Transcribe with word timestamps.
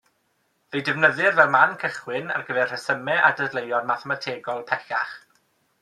Fe'i 0.75 0.81
defnyddir 0.87 1.35
fel 1.39 1.51
man 1.57 1.75
cychwyn 1.85 2.33
ar 2.37 2.47
gyfer 2.47 2.73
rhesymu 2.73 3.21
a 3.29 3.31
dadleuon 3.43 3.89
mathemategol 3.93 4.69
pellach. 4.73 5.15